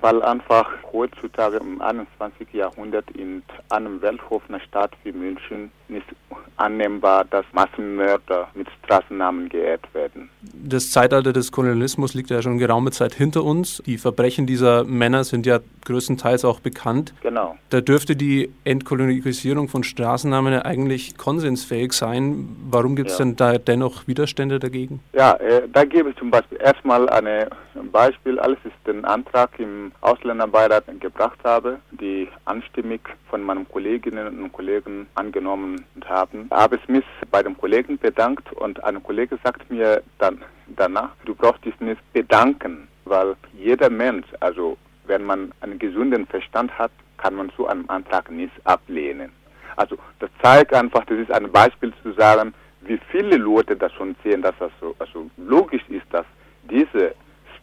weil 0.00 0.22
einfach 0.22 0.68
heutzutage 0.92 1.56
im 1.58 1.80
21. 1.80 2.52
Jahrhundert 2.52 3.10
in 3.10 3.42
einem 3.70 4.00
weltoffenen 4.00 4.60
Stadt 4.60 4.92
wie 5.04 5.12
München 5.12 5.70
nicht 5.88 6.06
annehmbar, 6.56 7.24
dass 7.24 7.44
Massenmörder 7.52 8.48
mit 8.54 8.68
Straßennamen 8.84 9.48
geehrt 9.48 9.82
werden. 9.94 10.30
Das 10.42 10.90
Zeitalter 10.90 11.32
des 11.32 11.50
Kolonialismus 11.50 12.14
liegt 12.14 12.30
ja 12.30 12.40
schon 12.40 12.58
geraume 12.58 12.90
Zeit 12.90 13.14
hinter 13.14 13.44
uns. 13.44 13.82
Die 13.86 13.98
Verbrechen 13.98 14.46
dieser 14.46 14.84
Männer 14.84 15.24
sind 15.24 15.46
ja 15.46 15.60
größtenteils 15.84 16.44
auch 16.44 16.60
bekannt. 16.60 17.14
Genau. 17.22 17.56
Da 17.70 17.80
dürfte 17.80 18.16
die 18.16 18.52
Entkolonisierung 18.64 19.68
von 19.68 19.82
Straßennamen 19.82 20.52
ja 20.52 20.64
eigentlich 20.64 21.16
konsensfähig 21.16 21.92
sein. 21.92 22.56
Warum 22.70 22.96
gibt 22.96 23.10
es 23.10 23.18
ja. 23.18 23.24
denn 23.24 23.36
da 23.36 23.58
dennoch 23.58 24.06
Widerstände 24.06 24.58
dagegen? 24.58 25.00
Ja, 25.12 25.32
äh, 25.34 25.62
da 25.72 25.84
gebe 25.84 26.10
ich 26.10 26.16
zum 26.16 26.30
Beispiel 26.30 26.58
erstmal 26.60 27.08
ein 27.08 27.48
Beispiel, 27.90 28.38
als 28.38 28.58
ich 28.64 28.72
den 28.86 29.04
Antrag 29.04 29.50
im 29.58 29.81
Ausländerbeirat 30.02 30.84
gebracht 31.00 31.38
habe, 31.42 31.80
die 31.90 32.28
anstimmig 32.44 33.00
von 33.28 33.42
meinen 33.42 33.68
Kolleginnen 33.68 34.42
und 34.42 34.52
Kollegen 34.52 35.06
angenommen 35.14 35.84
haben, 36.04 36.48
habe 36.50 36.76
ich 36.76 36.88
mich 36.88 37.04
bei 37.30 37.42
dem 37.42 37.56
Kollegen 37.56 37.98
bedankt 37.98 38.52
und 38.52 38.82
ein 38.84 39.02
Kollege 39.02 39.38
sagt 39.42 39.70
mir 39.70 40.02
dann 40.18 40.42
danach, 40.76 41.10
du 41.24 41.34
brauchst 41.34 41.64
dich 41.64 41.78
nicht 41.80 42.00
bedanken, 42.12 42.88
weil 43.04 43.34
jeder 43.54 43.90
Mensch, 43.90 44.26
also 44.40 44.76
wenn 45.06 45.24
man 45.24 45.52
einen 45.60 45.78
gesunden 45.78 46.26
Verstand 46.26 46.76
hat, 46.78 46.92
kann 47.16 47.34
man 47.34 47.50
so 47.56 47.66
einen 47.66 47.88
Antrag 47.88 48.30
nicht 48.30 48.54
ablehnen. 48.64 49.30
Also 49.76 49.96
das 50.18 50.30
zeigt 50.42 50.74
einfach, 50.74 51.04
das 51.06 51.18
ist 51.18 51.32
ein 51.32 51.50
Beispiel 51.50 51.92
zu 52.02 52.12
sagen, 52.12 52.52
wie 52.82 52.98
viele 53.10 53.36
Leute 53.36 53.76
das 53.76 53.92
schon 53.92 54.16
sehen, 54.22 54.42
dass 54.42 54.54
das 54.58 54.72
so 54.80 54.94
also 54.98 55.30
logisch 55.36 55.84
ist, 55.88 56.06
dass 56.10 56.26
diese 56.68 57.14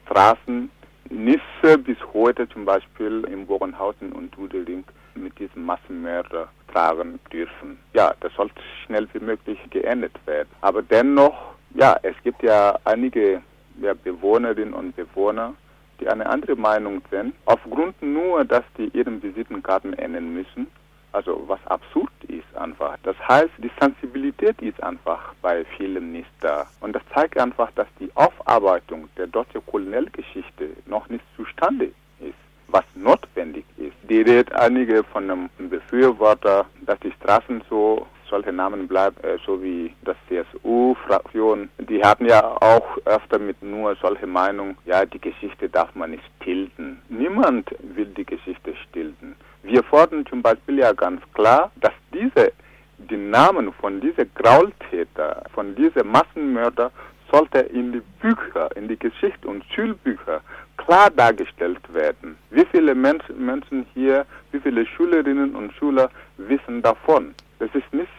Straßen 0.04 0.70
nicht 1.10 1.44
bis 1.84 1.98
heute 2.14 2.48
zum 2.50 2.66
Beispiel 2.66 3.24
in 3.32 3.46
Bogenhausen 3.46 4.12
und 4.12 4.36
Dudeling 4.36 4.84
mit 5.16 5.38
diesem 5.40 5.66
Massenmörder 5.66 6.48
tragen 6.72 7.20
dürfen. 7.32 7.80
Ja, 7.94 8.14
das 8.22 8.34
sollte 8.34 8.62
schnell 8.86 9.08
wie 9.14 9.20
möglich 9.20 9.60
geändert 9.70 10.16
werden. 10.26 10.50
Aber 10.62 10.82
dennoch, 10.82 11.56
ja, 11.76 11.98
es 12.04 12.16
gibt 12.24 12.44
ja 12.44 12.78
einige 12.86 13.42
ja, 13.82 13.94
Bewohnerinnen 13.94 14.74
und 14.74 14.96
Bewohner, 14.96 15.54
die 16.00 16.08
eine 16.08 16.26
andere 16.26 16.56
Meinung 16.56 17.02
sind, 17.12 17.34
aufgrund 17.46 18.02
nur, 18.02 18.46
dass 18.46 18.64
die 18.78 18.88
ihren 18.98 19.22
Visitenkarten 19.22 19.94
ändern 19.94 20.34
müssen. 20.34 20.68
Also 21.12 21.44
was 21.48 21.60
absurd 21.68 22.12
ist 22.28 22.56
einfach. 22.56 22.98
Das 23.04 23.16
heißt, 23.28 23.52
die 23.58 23.72
Sensibilität 23.80 24.62
ist 24.62 24.82
einfach 24.84 25.34
bei 25.42 25.66
vielen 25.78 26.12
nicht 26.12 26.30
da. 26.42 26.68
Und 26.82 26.94
das 26.94 27.04
zeigt 27.14 27.38
einfach, 27.38 27.72
dass 27.76 27.88
die 28.00 28.12
Aufarbeitung 28.16 29.10
der 29.18 29.28
deutschen 29.28 29.66
Kolonialgeschichte 29.66 30.70
noch 30.86 31.10
nicht 31.10 31.24
zustande 31.36 31.86
ist, 32.20 32.36
was 32.68 32.84
notwendig 32.96 33.66
ist. 33.78 33.96
Die 34.04 34.22
redet 34.22 34.52
einige 34.54 35.04
von 35.04 35.30
einem 35.30 35.50
Befürworter, 35.70 36.66
dass 36.86 37.00
die 37.00 37.12
Straßen 37.12 37.64
so 37.70 38.06
solche 38.30 38.54
Namen 38.54 38.88
bleiben, 38.88 39.18
äh, 39.24 39.38
so 39.46 39.62
wie 39.62 39.94
das 40.04 40.16
CSU-Fraktion. 40.28 41.70
Die 41.80 42.02
hatten 42.04 42.26
ja 42.26 42.44
auch 42.62 42.98
öfter 43.06 43.40
mit 43.40 43.62
nur 43.64 43.96
solche 43.96 44.28
Meinungen, 44.28 44.78
ja, 44.86 45.06
die 45.06 45.20
Geschichte 45.20 45.68
darf 45.68 45.94
man 45.96 46.12
nicht 46.12 46.24
tilten. 46.42 47.02
Niemand 47.10 47.70
will 47.82 48.06
die 48.06 48.26
Geschichte 48.26 48.76
stilten. 48.88 49.36
Wir 49.70 49.84
fordern 49.84 50.26
zum 50.26 50.42
Beispiel 50.42 50.80
ja 50.80 50.92
ganz 50.94 51.22
klar, 51.36 51.72
dass 51.76 51.94
diese, 52.12 52.52
die 52.98 53.18
Namen 53.18 53.72
von 53.74 54.02
diesen 54.02 54.28
Graultäter, 54.34 55.44
von 55.54 55.76
diesen 55.76 56.08
Massenmörder, 56.08 56.92
sollte 57.32 57.60
in 57.60 57.92
die 57.92 58.02
Bücher, 58.20 58.76
in 58.76 58.88
die 58.88 58.98
Geschichte- 58.98 59.48
und 59.48 59.64
Schulbücher 59.66 60.42
klar 60.78 61.12
dargestellt 61.12 61.82
werden. 61.94 62.36
Wie 62.50 62.66
viele 62.72 62.96
Menschen 62.96 63.86
hier, 63.94 64.26
wie 64.52 64.60
viele 64.60 64.88
Schülerinnen 64.88 65.56
und 65.56 65.72
Schüler 65.74 66.10
wissen 66.38 66.82
davon? 66.82 67.36
Das 67.60 67.70
ist 67.76 67.94
nicht 67.94 68.10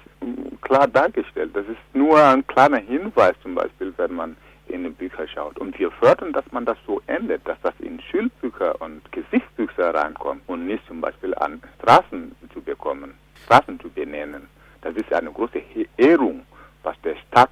klar 0.61 0.87
dargestellt. 0.87 1.51
Das 1.55 1.67
ist 1.67 1.83
nur 1.95 2.23
ein 2.23 2.47
kleiner 2.47 2.79
Hinweis 2.79 3.35
zum 3.43 3.57
Beispiel, 3.57 3.93
wenn 3.97 4.15
man 4.15 4.37
in 4.69 4.85
die 4.85 4.91
Bücher 4.91 5.27
schaut. 5.27 5.59
Und 5.59 5.77
wir 5.81 5.91
fördern, 5.91 6.33
dass 6.33 6.45
man 6.53 6.65
das 6.65 6.79
so 6.87 7.03
ändert, 7.09 7.41
dass 7.45 7.61
das 7.63 7.75
in 7.81 7.99
und 8.13 8.30
Reinkommt 10.01 10.43
und 10.47 10.67
nicht 10.67 10.87
zum 10.87 11.01
Beispiel 11.01 11.35
an 11.35 11.61
Straßen 11.79 12.35
zu 12.53 12.61
bekommen, 12.61 13.15
Straßen 13.45 13.79
zu 13.81 13.89
benennen. 13.91 14.49
Das 14.83 14.95
ist 14.95 15.13
eine 15.13 15.31
große 15.31 15.63
Ehrung, 15.97 16.43
was 16.83 16.97
der 17.03 17.17
Stadt 17.17 17.51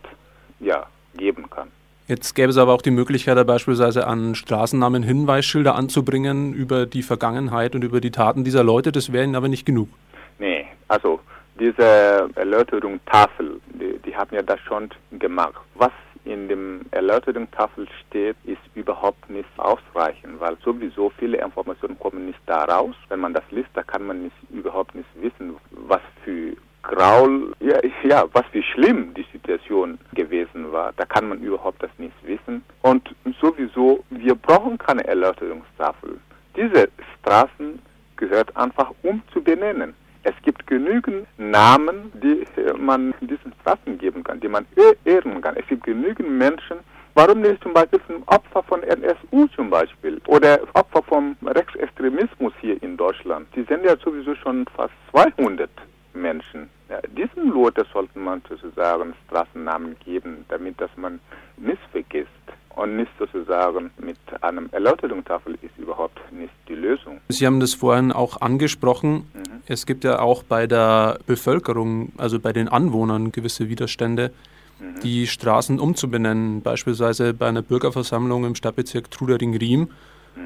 ja 0.61 0.87
geben 1.17 1.49
kann. 1.51 1.69
Jetzt 2.07 2.35
gäbe 2.35 2.49
es 2.49 2.57
aber 2.57 2.73
auch 2.73 2.81
die 2.81 2.91
Möglichkeit, 2.91 3.47
beispielsweise 3.47 4.07
an 4.07 4.35
Straßennamen 4.35 5.03
Hinweisschilder 5.03 5.75
anzubringen 5.75 6.55
über 6.55 6.87
die 6.87 7.03
Vergangenheit 7.03 7.75
und 7.75 7.85
über 7.85 8.01
die 8.01 8.11
Taten 8.11 8.45
dieser 8.45 8.65
Leute. 8.65 8.93
Das 8.93 9.13
wäre 9.13 9.25
ihnen 9.25 9.37
aber 9.37 9.49
nicht 9.49 9.67
genug. 9.67 9.91
Nee, 10.39 10.67
also 10.89 11.21
diese 11.61 12.31
Erläuterungstafel, 12.35 13.61
die, 13.75 13.99
die 14.07 14.17
haben 14.17 14.35
ja 14.35 14.41
das 14.41 14.59
schon 14.61 14.89
gemacht. 15.19 15.61
Was 15.75 15.93
in 16.25 16.49
dem 16.49 16.83
Erläuterungstafel 16.91 17.87
steht, 18.07 18.37
ist 18.45 18.61
überhaupt 18.75 19.29
nicht 19.31 19.49
ausreichend, 19.57 20.41
weil 20.41 20.57
sowieso 20.65 21.11
viele 21.19 21.39
Informationen 21.39 21.99
kommen 21.99 22.27
nicht 22.27 22.41
da 22.47 22.65
raus. 22.65 22.95
Wenn 23.09 23.21
man 23.21 23.35
das 23.35 23.45
liest, 23.51 23.71
da 23.75 23.83
kann 23.83 24.07
man 24.07 24.25
nicht, 24.25 24.37
überhaupt 24.51 24.95
nicht 24.95 25.09
wissen, 25.21 25.57
was 25.71 26.01
für 26.25 26.57
Graul, 26.83 27.53
ja, 27.61 27.79
ja, 28.05 28.25
was 28.33 28.47
für 28.47 28.63
schlimm 28.63 29.13
die 29.15 29.27
Situation 29.33 29.99
gewesen 30.15 30.73
war. 30.73 30.93
Da 30.97 31.05
kann 31.05 31.29
man 31.29 31.41
überhaupt 31.41 31.83
das 31.83 31.91
nicht 31.99 32.15
wissen. 32.25 32.65
Und 32.83 33.15
sowieso, 33.41 34.05
wir 34.11 34.35
brauchen 34.35 34.79
keine 34.79 35.05
Erläuterungstafel. 35.07 36.19
Diese 36.57 36.89
Straßen 37.21 37.79
gehört 38.17 38.57
einfach 38.57 38.91
umzubenennen. 39.03 39.95
Es 40.23 40.35
gibt 40.43 40.67
genügend 40.67 41.27
Namen, 41.39 42.13
die 42.23 42.45
man 42.75 43.15
diesen 43.21 43.53
Straßen 43.61 43.99
geben 43.99 44.25
kann, 44.25 44.41
die 44.41 44.49
man 44.49 44.67
ehren 45.05 45.41
kann. 45.41 45.57
Es 45.57 45.67
gibt 45.67 45.85
genügend 45.85 46.31
Menschen, 46.31 46.79
Warum 47.19 47.41
nicht 47.41 47.61
zum 47.65 47.73
Beispiel 47.73 47.99
zum 48.07 48.23
Opfer 48.27 48.63
von 48.63 48.81
NSU 48.85 49.49
zum 49.57 49.71
Beispiel 49.71 50.21
oder 50.29 50.61
Opfer 50.75 51.03
vom 51.03 51.37
Rechtsextremismus 51.45 52.53
hier 52.61 52.81
in 52.81 52.97
Deutschland? 52.97 53.49
Die 53.57 53.65
sind 53.65 53.85
ja 53.85 53.97
sowieso 53.97 54.37
schon 54.37 54.65
fast 54.77 54.93
200 55.11 55.69
Menschen. 56.15 56.71
Ja, 56.89 57.01
diesen 57.17 57.51
Leuten 57.51 57.85
sollte 57.93 58.17
man 58.21 58.41
sozusagen 58.49 59.15
Straßennamen 59.27 59.97
geben, 60.05 60.45
damit 60.49 60.81
dass 60.81 60.91
man 60.97 61.19
nicht 61.57 61.83
vergisst 61.91 62.29
und 62.77 62.97
nicht 62.97 63.11
sozusagen 63.19 63.91
mit 63.99 64.19
einem 64.41 64.69
Erläuterungstafel 64.71 65.59
ist 65.61 65.77
überhaupt 65.77 66.21
nicht 66.33 66.55
die 66.69 66.77
Lösung. 66.77 67.21
Sie 67.29 67.47
haben 67.47 67.59
das 67.59 67.75
vorhin 67.75 68.13
auch 68.13 68.41
angesprochen. 68.41 69.29
Mhm. 69.35 69.48
Es 69.69 69.87
gibt 69.87 70.05
ja 70.05 70.21
auch 70.21 70.43
bei 70.43 70.67
der 70.67 71.19
Bevölkerung, 71.27 72.13
also 72.17 72.41
bei 72.41 72.53
den 72.53 72.69
Anwohnern 72.69 73.33
gewisse 73.33 73.69
Widerstände, 73.69 74.33
mhm. 74.81 75.01
die 75.03 75.27
Straßen 75.27 75.79
umzubenennen. 75.79 76.63
Beispielsweise 76.63 77.35
bei 77.35 77.49
einer 77.49 77.63
Bürgerversammlung 77.63 78.45
im 78.45 78.55
Stadtbezirk 78.55 79.11
Trudering-Riem 79.11 79.89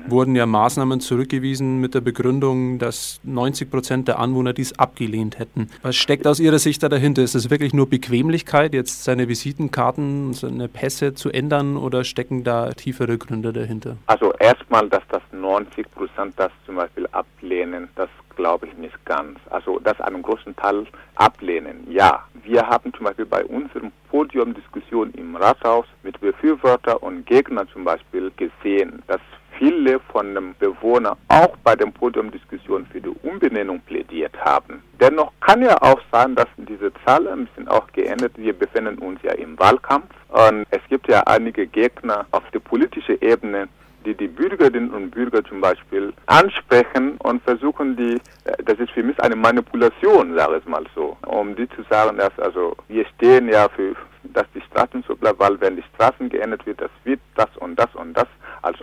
wurden 0.07 0.37
ja 0.37 0.47
Maßnahmen 0.47 1.01
zurückgewiesen 1.01 1.79
mit 1.79 1.95
der 1.95 2.01
Begründung, 2.01 2.79
dass 2.79 3.21
90 3.25 3.71
Prozent 3.71 4.09
der 4.09 4.19
Anwohner 4.19 4.53
dies 4.53 4.79
abgelehnt 4.79 5.39
hätten. 5.39 5.69
Was 5.83 5.97
steckt 5.97 6.27
aus 6.27 6.41
Ihrer 6.41 6.59
Sicht 6.59 6.83
da 6.83 6.89
dahinter? 6.89 7.23
Ist 7.23 7.35
es 7.35 7.51
wirklich 7.51 7.73
nur 7.73 7.89
Bequemlichkeit, 7.89 8.75
jetzt 8.75 9.05
seine 9.05 9.29
Visitenkarten, 9.29 10.33
seine 10.33 10.69
Pässe 10.69 11.15
zu 11.15 11.31
ändern 11.31 11.77
oder 11.77 12.05
stecken 12.05 12.45
da 12.45 12.73
tiefere 12.73 13.19
Gründe 13.19 13.53
dahinter? 13.53 13.97
Also 14.07 14.33
erstmal, 14.35 14.89
dass 14.89 15.03
das 15.09 15.23
90 15.33 15.91
Prozent 15.91 16.35
das 16.37 16.51
zum 16.67 16.77
Beispiel 16.77 17.07
ablehnen, 17.13 17.89
das 17.95 18.09
glaube 18.37 18.67
ich 18.67 18.77
nicht 18.77 19.05
ganz. 19.05 19.39
Also 19.51 19.79
das 19.79 20.01
einen 20.01 20.23
großen 20.23 20.57
Teil 20.57 20.87
ablehnen, 21.17 21.87
ja. 21.91 22.25
Wir 22.45 22.67
haben 22.67 22.93
zum 22.95 23.05
Beispiel 23.05 23.27
bei 23.27 23.45
unserem 23.45 23.93
Podiumdiskussion 24.11 25.13
im 25.13 25.37
Rathaus 25.37 25.87
mit 26.03 26.21
Befürworter 26.21 27.03
und 27.03 27.25
Gegner 27.27 27.67
zum 27.69 27.85
Beispiel 27.85 28.33
gesehen, 28.37 29.03
dass 29.07 29.21
viele 29.63 30.01
von 30.11 30.35
den 30.35 30.55
Bewohnern 30.59 31.17
auch 31.29 31.57
bei 31.63 31.77
der 31.77 31.87
Podiumdiskussion 31.87 32.85
für 32.87 33.01
die 33.01 33.15
Umbenennung 33.23 33.81
plädiert 33.83 34.35
haben. 34.45 34.83
Dennoch 35.01 35.31
kann 35.41 35.63
ja 35.63 35.81
auch 35.81 36.01
sein, 36.11 36.35
dass 36.35 36.49
diese 36.57 36.93
Zahlen 37.05 37.29
ein 37.29 37.47
bisschen 37.47 37.69
auch 37.69 37.87
geändert. 37.93 38.33
Wir 38.37 38.55
befinden 38.55 38.99
uns 38.99 39.21
ja 39.23 39.33
im 39.33 39.57
Wahlkampf 39.61 40.11
und 40.31 40.67
es 40.71 40.81
gibt 40.89 41.09
ja 41.09 41.23
einige 41.27 41.67
Gegner 41.69 42.27
auf 42.33 42.43
der 42.53 42.59
politischen 42.59 43.21
Ebene, 43.21 43.69
die 44.05 44.15
die 44.15 44.27
Bürgerinnen 44.27 44.91
und 44.91 45.13
Bürger 45.13 45.45
zum 45.45 45.61
Beispiel 45.61 46.13
ansprechen 46.27 47.17
und 47.19 47.41
versuchen 47.45 47.97
die, 47.97 48.15
äh, 48.45 48.63
das 48.65 48.81
ist 48.81 48.91
für 48.91 49.05
mich 49.05 49.21
eine 49.23 49.37
Manipulation, 49.37 50.35
sage 50.37 50.59
ich 50.59 50.65
mal 50.67 50.85
so, 50.93 51.17
um 51.25 51.55
die 51.55 51.69
zu 51.69 51.85
sagen, 51.89 52.19
dass 52.19 52.37
also 52.41 52.75
wir 52.89 53.07
stehen 53.15 53.49
ja 53.49 53.69
für, 53.69 53.95
dass 54.25 54.47
die 54.57 54.61
Straßen 54.63 55.05
so 55.07 55.15
bleiben, 55.15 55.39
weil 55.39 55.61
wenn 55.61 55.77
die 55.77 55.85
Straßen 55.95 56.29
geändert 56.29 56.67
wird, 56.67 56.81
das 56.81 56.91
wird 57.05 57.21
das 57.37 57.57
und 57.59 57.77
das 57.77 57.95
und 57.95 58.13
das 58.17 58.27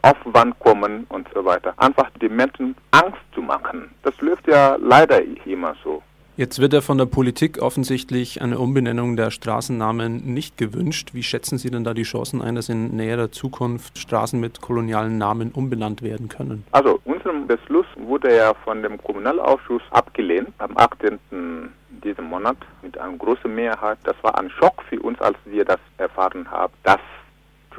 Aufwand 0.04 0.58
kommen 0.60 1.06
und 1.10 1.28
so 1.34 1.44
weiter. 1.44 1.74
Einfach 1.78 2.10
die 2.22 2.30
Menschen 2.30 2.76
Angst 2.92 3.22
zu 3.34 3.42
machen. 3.42 3.90
Das 4.04 4.14
läuft 4.22 4.48
ja 4.48 4.78
leider 4.80 5.22
immer 5.46 5.76
so. 5.84 6.02
Jetzt 6.40 6.60
wird 6.60 6.72
ja 6.72 6.80
von 6.80 6.98
der 6.98 7.06
Politik 7.06 7.62
offensichtlich 7.62 8.42
eine 8.42 8.60
Umbenennung 8.60 9.18
der 9.18 9.30
Straßennamen 9.30 10.34
nicht 10.34 10.58
gewünscht. 10.58 11.10
Wie 11.12 11.22
schätzen 11.22 11.58
Sie 11.58 11.70
denn 11.70 11.84
da 11.84 11.94
die 11.94 12.04
Chancen 12.04 12.42
ein, 12.42 12.56
dass 12.56 12.70
in 12.70 12.96
näherer 12.96 13.30
Zukunft 13.30 13.98
Straßen 13.98 14.40
mit 14.40 14.62
kolonialen 14.62 15.18
Namen 15.18 15.52
umbenannt 15.52 16.02
werden 16.02 16.30
können? 16.30 16.66
Also 16.72 17.02
unser 17.04 17.34
Beschluss 17.46 17.88
wurde 17.98 18.34
ja 18.34 18.54
von 18.64 18.82
dem 18.82 19.04
Kommunalausschuss 19.04 19.82
abgelehnt 19.92 20.48
am 20.60 20.78
18. 20.78 21.20
diesem 22.02 22.30
Monat 22.30 22.56
mit 22.84 22.98
einer 22.98 23.18
großen 23.18 23.54
Mehrheit. 23.54 23.98
Das 24.06 24.16
war 24.22 24.40
ein 24.40 24.50
Schock 24.50 24.82
für 24.88 25.02
uns, 25.02 25.20
als 25.20 25.36
wir 25.44 25.66
das 25.66 25.80
erfahren 25.98 26.50
haben, 26.50 26.72
dass 26.84 27.02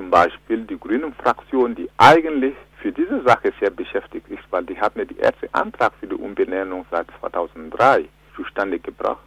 zum 0.00 0.08
Beispiel 0.08 0.62
die 0.62 0.80
Grünen-Fraktion, 0.80 1.74
die 1.74 1.86
eigentlich 1.98 2.54
für 2.80 2.90
diese 2.90 3.22
Sache 3.22 3.52
sehr 3.60 3.68
beschäftigt 3.68 4.26
ist, 4.30 4.42
weil 4.48 4.64
die 4.64 4.80
hatten 4.80 5.00
ja 5.00 5.04
die 5.04 5.18
erste 5.18 5.46
Antrag 5.52 5.92
für 6.00 6.06
die 6.06 6.14
Umbenennung 6.14 6.86
seit 6.90 7.06
2003 7.20 8.06
zustande 8.34 8.78
gebracht, 8.78 9.20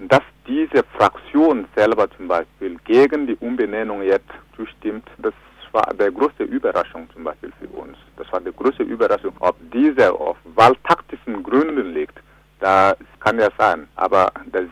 dass 0.00 0.22
diese 0.48 0.82
Fraktion 0.96 1.64
selber 1.76 2.10
zum 2.16 2.26
Beispiel 2.26 2.76
gegen 2.84 3.28
die 3.28 3.36
Umbenennung 3.36 4.02
jetzt 4.02 4.32
zustimmt, 4.56 5.06
das 5.18 5.32
war 5.70 5.94
der 5.94 6.10
größte 6.10 6.42
Überraschung 6.42 7.08
zum 7.14 7.22
Beispiel 7.22 7.52
für 7.60 7.68
uns. 7.68 7.96
Das 8.16 8.26
war 8.32 8.40
die 8.40 8.50
größte 8.50 8.82
Überraschung, 8.82 9.34
ob 9.38 9.54
diese 9.72 10.12
auf 10.12 10.36
wahltaktischen 10.56 11.40
Gründen 11.44 11.94
liegt. 11.94 12.18
Das 12.58 12.96
kann 13.20 13.38
ja 13.38 13.48
sein, 13.56 13.86
aber 13.94 14.32
das 14.46 14.64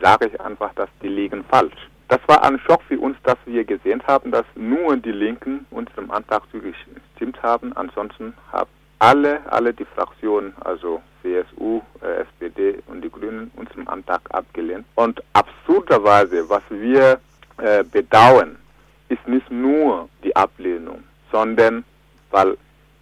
sage 0.00 0.28
ich 0.28 0.40
einfach, 0.40 0.72
dass 0.72 0.88
die 1.02 1.08
liegen 1.08 1.44
falsch. 1.50 1.90
Das 2.10 2.18
war 2.26 2.42
ein 2.42 2.58
Schock 2.66 2.82
für 2.88 2.98
uns, 2.98 3.16
dass 3.22 3.38
wir 3.46 3.64
gesehen 3.64 4.02
haben, 4.04 4.32
dass 4.32 4.44
nur 4.56 4.96
die 4.96 5.12
Linken 5.12 5.64
unserem 5.70 6.10
Antrag 6.10 6.42
zugestimmt 6.50 7.40
haben. 7.40 7.72
Ansonsten 7.76 8.34
haben 8.50 8.68
alle, 8.98 9.40
alle 9.48 9.72
die 9.72 9.84
Fraktionen, 9.84 10.52
also 10.62 11.00
CSU, 11.22 11.80
äh, 12.02 12.22
SPD 12.22 12.82
und 12.88 13.02
die 13.02 13.10
Grünen, 13.10 13.52
unseren 13.54 13.86
Antrag 13.86 14.22
abgelehnt. 14.30 14.86
Und 14.96 15.22
absurderweise, 15.34 16.50
was 16.50 16.64
wir 16.68 17.20
äh, 17.58 17.84
bedauern, 17.84 18.56
ist 19.08 19.28
nicht 19.28 19.48
nur 19.48 20.08
die 20.24 20.34
Ablehnung, 20.34 21.04
sondern 21.30 21.84
weil 22.32 22.56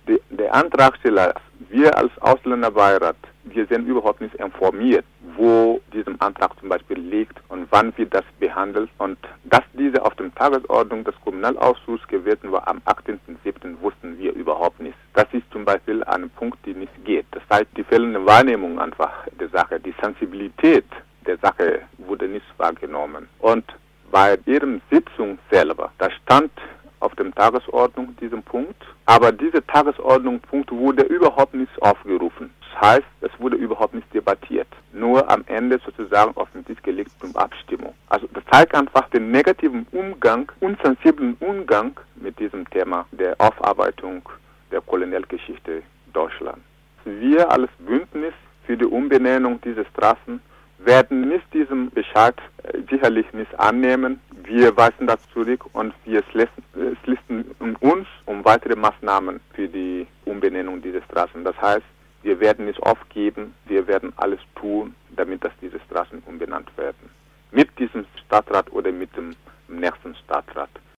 die, 0.07 0.21
der 0.29 0.55
Antragsteller, 0.55 1.33
wir 1.71 1.97
als 1.97 2.13
Ausländerbeirat, 2.21 3.17
wir 3.55 3.67
sind 3.67 3.87
überhaupt 3.87 4.21
nicht 4.21 4.35
informiert, 4.37 5.05
wo 5.37 5.81
diesem 5.93 6.21
Antrag 6.21 6.59
zum 6.59 6.69
Beispiel 6.69 6.99
liegt 6.99 7.39
und 7.49 7.67
wann 7.71 7.97
wird 7.97 8.15
das 8.15 8.25
behandelt. 8.39 8.91
Und 8.99 9.19
dass 9.45 9.63
diese 9.73 10.05
auf 10.05 10.15
der 10.17 10.35
Tagesordnung 10.35 11.05
des 11.05 11.15
Kommunalausschusses 11.25 12.07
gewesen 12.09 12.53
war 12.53 12.67
am 12.69 12.79
18.07. 12.87 13.81
wussten 13.81 14.19
wir 14.19 14.33
überhaupt 14.35 14.81
nicht. 14.81 14.97
Das 15.15 15.27
ist 15.33 15.51
zum 15.53 15.65
Beispiel 15.65 16.03
ein 16.05 16.31
Punkt, 16.31 16.59
der 16.67 16.75
nicht 16.75 17.05
geht. 17.05 17.27
Das 17.33 17.43
heißt, 17.51 17.69
die 17.77 17.85
fehlende 17.85 18.25
Wahrnehmung 18.25 18.79
einfach 18.79 19.13
der 19.39 19.49
Sache, 19.49 19.81
die 19.81 19.95
Sensibilität 20.01 20.85
der 21.27 21.39
Sache 21.39 21.81
wurde 21.99 22.27
nicht 22.27 22.47
wahrgenommen. 22.57 23.29
Und 23.39 23.65
bei 24.11 24.39
ihrem 24.47 24.81
Sitzung 24.91 25.39
selber, 25.51 25.93
da 25.99 26.11
stand 26.11 26.51
auf 27.01 27.15
dem 27.15 27.35
Tagesordnung 27.35 28.17
diesen 28.21 28.43
Punkt, 28.43 28.83
aber 29.07 29.31
dieser 29.33 29.65
Tagesordnungspunkt 29.67 30.71
wurde 30.73 31.05
überhaupt 31.05 31.55
nicht 31.55 31.71
aufgerufen. 31.83 32.51
Das 32.61 32.81
heißt, 32.81 33.07
es 33.21 33.31
wurde 33.39 33.57
überhaupt 33.57 33.95
nicht 33.95 34.13
debattiert, 34.13 34.69
nur 34.93 35.29
am 35.31 35.45
Ende 35.59 35.81
sozusagen 35.85 36.37
auf 36.37 36.49
den 36.53 36.65
Tisch 36.65 36.81
gelegt 36.83 37.11
zum 37.21 37.35
Abstimmung. 37.37 37.95
Also 38.09 38.29
das 38.33 38.45
zeigt 38.51 38.75
einfach 38.75 39.09
den 39.11 39.31
negativen 39.33 39.87
Umgang, 39.91 40.51
unsensiblen 40.61 41.37
Umgang 41.41 41.99
mit 42.15 42.39
diesem 42.39 42.69
Thema 42.71 43.07
der 43.11 43.35
Aufarbeitung 43.39 44.23
der 44.71 44.81
Kolonialgeschichte 44.83 45.83
Deutschlands. 46.13 46.61
Wir 47.05 47.51
als 47.51 47.71
Bündnis 47.79 48.35
für 48.67 48.77
die 48.77 48.85
Umbenennung 48.85 49.61
dieser 49.63 49.85
Straßen 49.87 50.41
werden 50.79 51.29
nicht 51.29 51.53
diesen 51.53 51.91
Bescheid 51.91 52.37
äh, 52.63 52.79
sicherlich 52.89 53.27
nicht 53.33 53.53
annehmen. 53.59 54.21
Wir 54.45 54.77
weisen 54.77 55.07
das 55.07 55.19
zurück 55.33 55.65
und 55.73 55.93
wir 56.05 56.23
listen 57.05 57.45
uns 57.81 58.07
um 58.27 58.45
weitere 58.45 58.77
Maßnahmen 58.77 59.41
für 59.55 59.69
die 59.69 60.07
Umbenennung 60.25 60.81
dieser 60.81 61.03
Straßen. 61.03 61.43
Das 61.45 61.61
heißt, 61.61 61.85
wir 62.23 62.41
werden 62.41 62.67
nicht 62.67 62.83
aufgeben, 62.83 63.55
wir 63.67 63.87
werden 63.87 64.13
alles 64.17 64.41
tun, 64.55 64.95
damit 65.17 65.45
dass 65.45 65.53
diese 68.31 68.43
Straßen 68.43 68.68